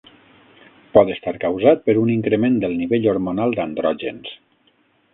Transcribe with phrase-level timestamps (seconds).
[0.97, 4.37] Pot estar causat per un increment del nivell hormonal d'andrògens.